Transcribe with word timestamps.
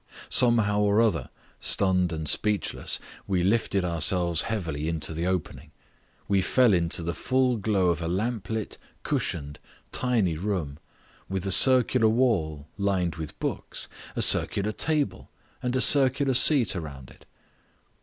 Somehow 0.31 0.79
or 0.79 0.99
other, 0.99 1.29
stunned 1.59 2.11
and 2.11 2.27
speechless, 2.27 2.97
we 3.27 3.43
lifted 3.43 3.85
ourselves 3.85 4.41
heavily 4.41 4.89
into 4.89 5.13
the 5.13 5.27
opening. 5.27 5.69
We 6.27 6.41
fell 6.41 6.73
into 6.73 7.03
the 7.03 7.13
full 7.13 7.55
glow 7.57 7.89
of 7.89 8.01
a 8.01 8.07
lamp 8.07 8.49
lit, 8.49 8.79
cushioned, 9.03 9.59
tiny 9.91 10.35
room, 10.37 10.79
with 11.29 11.45
a 11.45 11.51
circular 11.51 12.09
wall 12.09 12.67
lined 12.79 13.17
with 13.17 13.37
books, 13.37 13.87
a 14.15 14.23
circular 14.23 14.71
table, 14.71 15.29
and 15.61 15.75
a 15.75 15.81
circular 15.81 16.33
seat 16.33 16.75
around 16.75 17.11
it. 17.11 17.27